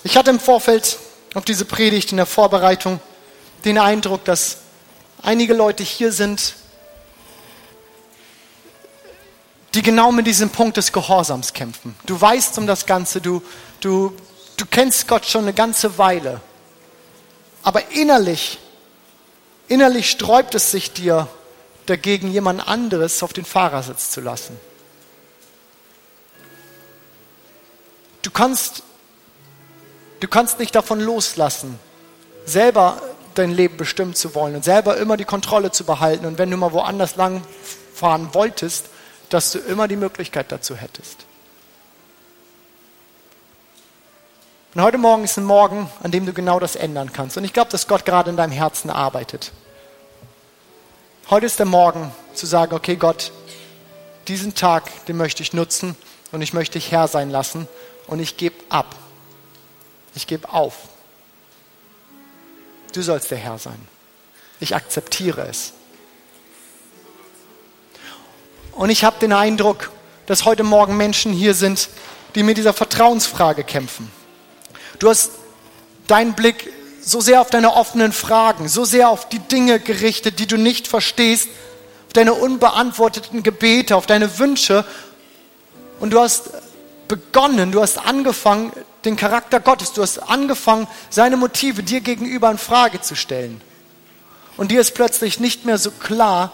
[0.03, 0.97] Ich hatte im Vorfeld
[1.33, 2.99] auf diese Predigt in der Vorbereitung
[3.65, 4.57] den Eindruck, dass
[5.21, 6.55] einige Leute hier sind,
[9.73, 11.95] die genau mit diesem Punkt des Gehorsams kämpfen.
[12.05, 13.43] Du weißt um das Ganze, du,
[13.81, 14.15] du,
[14.57, 16.41] du kennst Gott schon eine ganze Weile.
[17.61, 18.57] Aber innerlich,
[19.67, 21.27] innerlich sträubt es sich dir
[21.85, 24.57] dagegen, jemand anderes auf den Fahrersitz zu lassen.
[28.21, 28.83] Du kannst
[30.19, 31.79] Du kannst nicht davon loslassen,
[32.45, 33.01] selber
[33.35, 36.25] dein Leben bestimmen zu wollen und selber immer die Kontrolle zu behalten.
[36.25, 37.41] Und wenn du mal woanders lang
[37.93, 38.85] fahren wolltest,
[39.29, 41.25] dass du immer die Möglichkeit dazu hättest.
[44.75, 47.37] Und heute Morgen ist ein Morgen, an dem du genau das ändern kannst.
[47.37, 49.51] Und ich glaube, dass Gott gerade in deinem Herzen arbeitet.
[51.29, 53.31] Heute ist der Morgen zu sagen, okay Gott,
[54.27, 55.95] diesen Tag, den möchte ich nutzen
[56.31, 57.67] und ich möchte dich Herr sein lassen
[58.07, 58.95] und ich gebe ab.
[60.15, 60.75] Ich gebe auf.
[62.93, 63.79] Du sollst der Herr sein.
[64.59, 65.73] Ich akzeptiere es.
[68.73, 69.91] Und ich habe den Eindruck,
[70.25, 71.89] dass heute Morgen Menschen hier sind,
[72.35, 74.11] die mit dieser Vertrauensfrage kämpfen.
[74.99, 75.31] Du hast
[76.07, 80.47] deinen Blick so sehr auf deine offenen Fragen, so sehr auf die Dinge gerichtet, die
[80.47, 81.47] du nicht verstehst,
[82.07, 84.85] auf deine unbeantworteten Gebete, auf deine Wünsche.
[85.99, 86.51] Und du hast
[87.07, 88.71] begonnen, du hast angefangen,
[89.05, 93.61] den Charakter Gottes, du hast angefangen, seine Motive dir gegenüber in Frage zu stellen.
[94.57, 96.51] Und dir ist plötzlich nicht mehr so klar,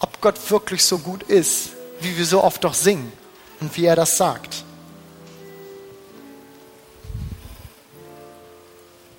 [0.00, 3.12] ob Gott wirklich so gut ist, wie wir so oft doch singen
[3.60, 4.64] und wie er das sagt.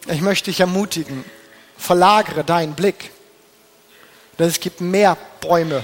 [0.08, 1.26] Ich möchte dich ermutigen,
[1.78, 3.12] verlagere deinen Blick,
[4.40, 5.84] denn es gibt mehr Bäume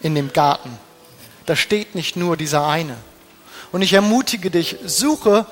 [0.00, 0.78] in dem Garten.
[1.46, 2.96] Da steht nicht nur dieser eine.
[3.72, 5.46] Und ich ermutige dich, suche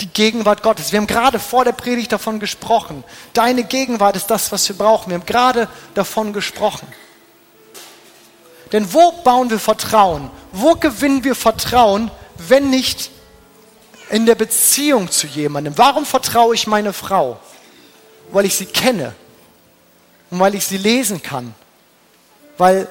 [0.00, 0.92] die Gegenwart Gottes.
[0.92, 3.04] Wir haben gerade vor der Predigt davon gesprochen.
[3.32, 5.10] Deine Gegenwart ist das, was wir brauchen.
[5.10, 6.86] Wir haben gerade davon gesprochen.
[8.72, 10.30] Denn wo bauen wir Vertrauen?
[10.52, 13.10] Wo gewinnen wir Vertrauen, wenn nicht
[14.10, 15.76] in der Beziehung zu jemandem?
[15.76, 17.38] Warum vertraue ich meine Frau?
[18.30, 19.14] Weil ich sie kenne
[20.30, 21.54] und weil ich sie lesen kann.
[22.58, 22.88] Weil,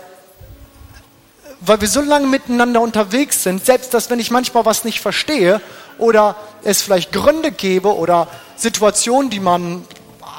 [1.61, 5.61] weil wir so lange miteinander unterwegs sind, selbst dass wenn ich manchmal was nicht verstehe
[5.97, 9.85] oder es vielleicht Gründe gäbe oder Situationen, die man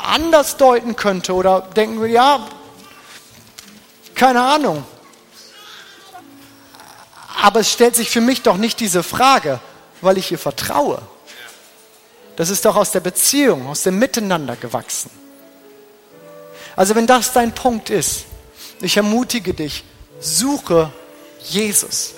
[0.05, 2.47] anders deuten könnte oder denken wir, ja,
[4.15, 4.85] keine Ahnung.
[7.43, 9.61] Aber es stellt sich für mich doch nicht diese Frage,
[10.01, 11.01] weil ich ihr vertraue.
[12.37, 15.11] Das ist doch aus der Beziehung, aus dem Miteinander gewachsen.
[16.77, 18.25] Also wenn das dein Punkt ist,
[18.81, 19.85] ich ermutige dich,
[20.21, 20.93] suche
[21.45, 22.15] Jesus.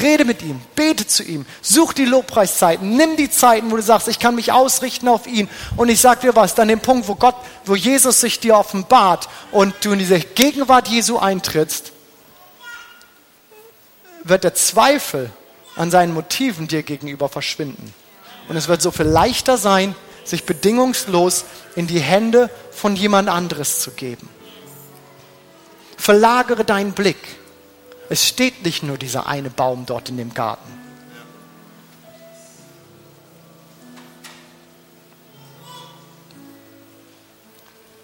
[0.00, 4.06] Rede mit ihm, bete zu ihm, such die Lobpreiszeiten, nimm die Zeiten, wo du sagst,
[4.08, 5.48] ich kann mich ausrichten auf ihn.
[5.76, 7.34] Und ich sage dir was, dann den Punkt, wo Gott,
[7.64, 11.92] wo Jesus sich dir offenbart und du in diese Gegenwart Jesu eintrittst,
[14.24, 15.30] wird der Zweifel
[15.76, 17.92] an seinen Motiven dir gegenüber verschwinden.
[18.48, 21.44] Und es wird so viel leichter sein, sich bedingungslos
[21.76, 24.28] in die Hände von jemand anderes zu geben.
[25.96, 27.16] Verlagere deinen Blick
[28.08, 30.78] es steht nicht nur dieser eine Baum dort in dem Garten.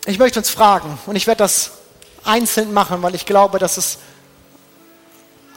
[0.06, 1.72] Ich möchte uns fragen, und ich werde das
[2.24, 3.98] einzeln machen, weil ich glaube, dass es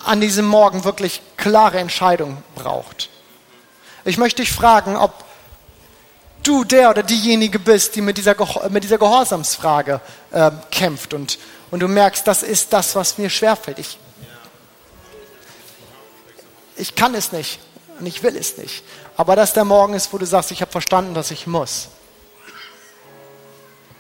[0.06, 3.10] an diesem Morgen wirklich klare Entscheidungen braucht.
[4.06, 5.26] Ich möchte dich fragen, ob
[6.44, 8.36] du der oder diejenige bist, die mit dieser,
[8.70, 10.00] mit dieser Gehorsamsfrage
[10.32, 11.40] äh, kämpft und,
[11.72, 13.80] und du merkst, das ist das, was mir schwerfällt.
[13.80, 13.98] Ich
[16.78, 17.60] ich kann es nicht
[18.00, 18.84] und ich will es nicht.
[19.16, 21.90] Aber dass der Morgen ist, wo du sagst, ich habe verstanden, dass ich muss.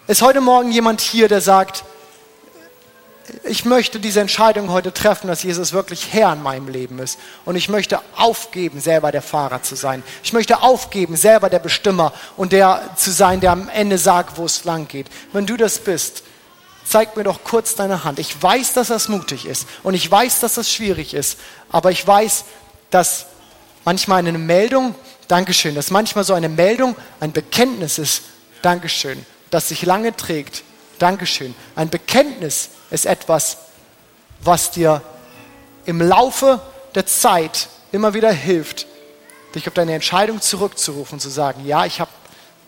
[0.07, 1.83] Ist heute Morgen jemand hier, der sagt,
[3.43, 7.19] ich möchte diese Entscheidung heute treffen, dass Jesus wirklich Herr in meinem Leben ist.
[7.43, 10.01] Und ich möchte aufgeben, selber der Fahrer zu sein.
[10.23, 14.45] Ich möchte aufgeben, selber der Bestimmer und der zu sein, der am Ende sagt, wo
[14.45, 15.07] es lang geht.
[15.33, 16.23] Wenn du das bist,
[16.85, 18.19] zeig mir doch kurz deine Hand.
[18.19, 21.37] Ich weiß, dass das mutig ist und ich weiß, dass das schwierig ist,
[21.69, 22.45] aber ich weiß,
[22.89, 23.27] dass
[23.85, 24.95] manchmal eine Meldung,
[25.27, 28.23] Dankeschön, dass manchmal so eine Meldung ein Bekenntnis ist,
[28.61, 30.63] Dankeschön, das sich lange trägt,
[30.99, 31.53] Dankeschön.
[31.75, 33.57] Ein Bekenntnis ist etwas,
[34.39, 35.01] was dir
[35.85, 36.61] im Laufe
[36.95, 38.87] der Zeit immer wieder hilft,
[39.55, 42.11] dich auf deine Entscheidung zurückzurufen, zu sagen, ja, ich habe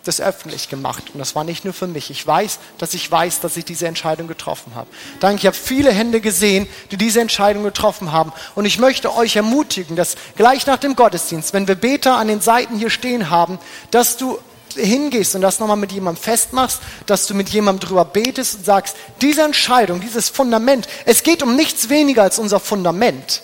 [0.04, 1.04] das öffentlich gemacht.
[1.14, 2.10] Und das war nicht nur für mich.
[2.10, 4.88] Ich weiß, dass ich weiß, dass ich diese Entscheidung getroffen habe.
[5.20, 8.32] Danke, ich habe viele Hände gesehen, die diese Entscheidung getroffen haben.
[8.56, 12.42] Und ich möchte euch ermutigen, dass gleich nach dem Gottesdienst, wenn wir Beter an den
[12.42, 13.60] Seiten hier stehen haben,
[13.92, 14.40] dass du
[14.76, 18.96] hingehst und das nochmal mit jemandem festmachst, dass du mit jemandem drüber betest und sagst,
[19.22, 23.42] diese Entscheidung, dieses Fundament, es geht um nichts weniger als unser Fundament,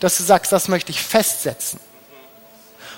[0.00, 1.80] dass du sagst, das möchte ich festsetzen.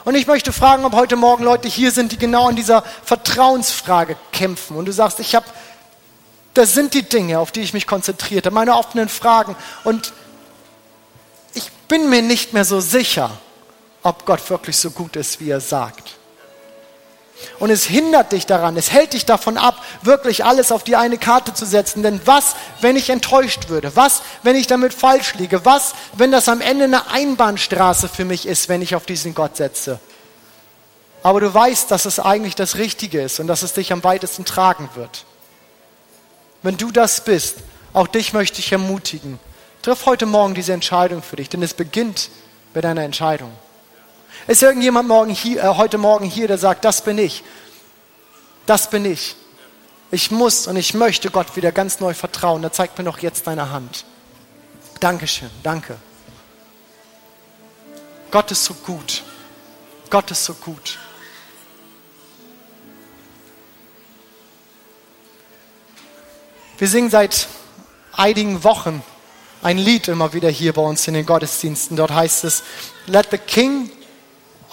[0.04, 4.16] Und ich möchte fragen, ob heute Morgen Leute hier sind, die genau an dieser Vertrauensfrage
[4.32, 4.76] kämpfen.
[4.76, 5.46] Und du sagst, ich habe,
[6.52, 9.56] das sind die Dinge, auf die ich mich konzentrierte, meine offenen Fragen.
[9.82, 10.12] Und
[11.54, 13.30] ich bin mir nicht mehr so sicher,
[14.02, 16.16] ob Gott wirklich so gut ist, wie er sagt.
[17.58, 21.18] Und es hindert dich daran, es hält dich davon ab, wirklich alles auf die eine
[21.18, 22.02] Karte zu setzen.
[22.02, 23.94] Denn was, wenn ich enttäuscht würde?
[23.96, 25.64] Was, wenn ich damit falsch liege?
[25.64, 29.56] Was, wenn das am Ende eine Einbahnstraße für mich ist, wenn ich auf diesen Gott
[29.56, 30.00] setze?
[31.22, 34.44] Aber du weißt, dass es eigentlich das Richtige ist und dass es dich am weitesten
[34.44, 35.24] tragen wird.
[36.62, 37.56] Wenn du das bist,
[37.94, 39.38] auch dich möchte ich ermutigen.
[39.82, 42.30] Triff heute Morgen diese Entscheidung für dich, denn es beginnt
[42.74, 43.52] mit einer Entscheidung.
[44.46, 47.42] Ist irgendjemand morgen hier, äh, heute Morgen hier, der sagt, das bin ich.
[48.66, 49.36] Das bin ich.
[50.10, 52.62] Ich muss und ich möchte Gott wieder ganz neu vertrauen.
[52.62, 54.04] Da zeigt mir doch jetzt deine Hand.
[55.00, 55.96] Dankeschön, danke.
[58.30, 59.22] Gott ist so gut.
[60.10, 60.98] Gott ist so gut.
[66.78, 67.48] Wir singen seit
[68.12, 69.02] einigen Wochen
[69.62, 71.96] ein Lied immer wieder hier bei uns in den Gottesdiensten.
[71.96, 72.62] Dort heißt es,
[73.06, 73.90] Let the King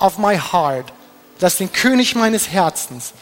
[0.01, 0.91] of my heart.
[1.39, 3.13] Lass den König meines Herzens.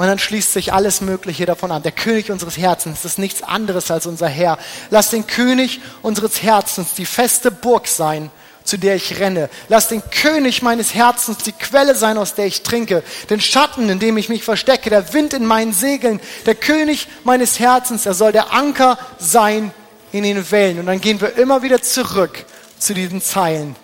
[0.00, 1.82] Und dann schließt sich alles Mögliche davon an.
[1.82, 4.58] Der König unseres Herzens ist nichts anderes als unser Herr.
[4.88, 8.30] Lass den König unseres Herzens die feste Burg sein,
[8.64, 9.50] zu der ich renne.
[9.68, 13.02] Lass den König meines Herzens die Quelle sein, aus der ich trinke.
[13.28, 14.88] Den Schatten, in dem ich mich verstecke.
[14.88, 16.18] Der Wind in meinen Segeln.
[16.46, 19.70] Der König meines Herzens, er soll der Anker sein
[20.12, 20.78] in den Wellen.
[20.78, 22.46] Und dann gehen wir immer wieder zurück
[22.78, 23.76] zu diesen Zeilen.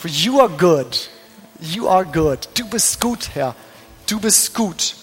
[0.00, 1.08] For you are good
[1.60, 2.48] You are good.
[2.54, 3.54] Du bist gut, Herr.
[4.06, 4.96] Du bist gut.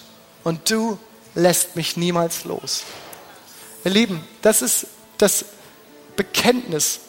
[0.44, 0.98] Und du
[1.34, 2.82] lässt mich niemals los.
[3.84, 4.86] Ihr Lieben, das ist
[5.18, 5.44] das
[6.16, 7.00] Bekenntnis.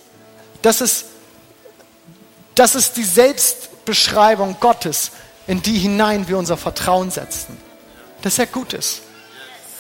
[0.62, 1.06] Das ist,
[2.56, 5.12] das ist die Selbstbeschreibung Gottes,
[5.46, 7.58] in die hinein wir unser Vertrauen setzen.
[8.22, 9.02] Dass er gut ist.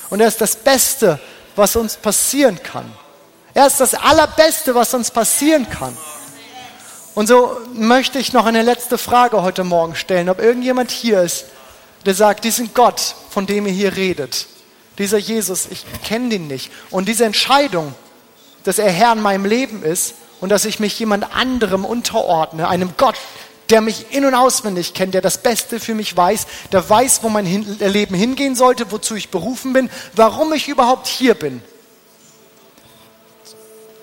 [0.10, 1.20] Und er ist das Beste,
[1.56, 2.91] was uns passieren kann.
[3.54, 5.95] Er ist das Allerbeste, was uns passieren kann.
[7.16, 11.45] Und so möchte ich noch eine letzte Frage heute Morgen stellen, ob irgendjemand hier ist,
[12.05, 14.47] der sagt, diesen Gott, von dem ihr hier redet,
[14.97, 16.72] dieser Jesus, ich kenne den nicht.
[16.89, 17.93] Und diese Entscheidung,
[18.64, 22.93] dass er Herr in meinem Leben ist und dass ich mich jemand anderem unterordne, einem
[22.97, 23.16] Gott,
[23.70, 27.30] der mich in- und auswendig kennt, der das Beste für mich weiß, der weiß, wo
[27.30, 31.61] mein Leben hingehen sollte, wozu ich berufen bin, warum ich überhaupt hier bin.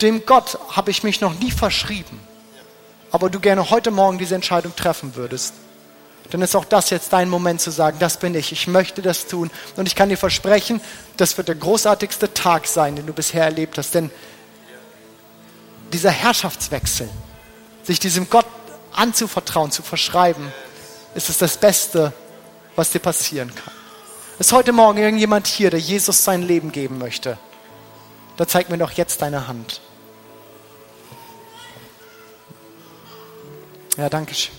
[0.01, 2.30] Dem Gott habe ich mich noch nie verschrieben
[3.11, 5.55] aber du gerne heute Morgen diese Entscheidung treffen würdest,
[6.31, 9.27] dann ist auch das jetzt dein Moment zu sagen, das bin ich, ich möchte das
[9.27, 9.51] tun.
[9.77, 10.81] Und ich kann dir versprechen,
[11.17, 13.95] das wird der großartigste Tag sein, den du bisher erlebt hast.
[13.95, 14.11] Denn
[15.93, 17.09] dieser Herrschaftswechsel,
[17.83, 18.47] sich diesem Gott
[18.93, 20.53] anzuvertrauen, zu verschreiben,
[21.17, 22.13] ist es das Beste,
[22.77, 23.75] was dir passieren kann.
[24.39, 27.39] Ist heute Morgen irgendjemand hier, der Jesus sein Leben geben möchte?
[28.37, 29.81] Da zeig mir doch jetzt deine Hand.
[34.01, 34.55] Ja, danke schön.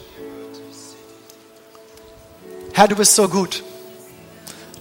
[2.74, 3.64] Herr, du bist so gut.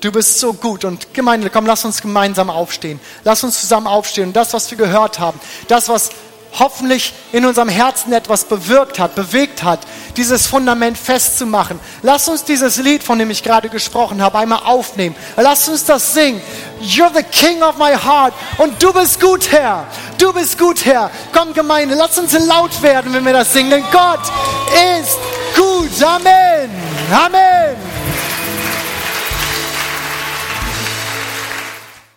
[0.02, 0.84] Du bist so gut.
[0.84, 3.00] Und Gemeinde, komm, lass uns gemeinsam aufstehen.
[3.24, 4.28] Lass uns zusammen aufstehen.
[4.28, 6.10] Und das, was wir gehört haben, das, was
[6.58, 9.80] hoffentlich in unserem Herzen etwas bewirkt hat, bewegt hat,
[10.16, 11.78] dieses Fundament festzumachen.
[12.02, 15.14] Lass uns dieses Lied, von dem ich gerade gesprochen habe, einmal aufnehmen.
[15.36, 16.40] Lass uns das singen.
[16.80, 18.34] You're the King of my heart.
[18.58, 19.86] Und du bist gut, Herr.
[20.18, 21.10] Du bist gut, Herr.
[21.32, 23.70] Komm, Gemeinde, lass uns laut werden, wenn wir das singen.
[23.70, 24.20] Denn Gott
[24.98, 25.18] ist
[25.56, 26.02] gut.
[26.02, 26.70] Amen.
[27.12, 27.89] Amen.